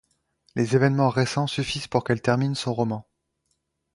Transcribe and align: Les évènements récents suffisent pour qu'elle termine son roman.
Les 0.55 0.75
évènements 0.75 1.09
récents 1.11 1.45
suffisent 1.45 1.85
pour 1.85 2.03
qu'elle 2.03 2.23
termine 2.23 2.55
son 2.55 2.73
roman. 2.73 3.05